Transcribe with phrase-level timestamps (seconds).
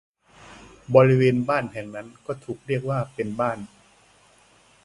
[0.95, 3.57] บริเวณบ้านแห่งนั้นก็ถูกเรียกว่าเป็นบ้าน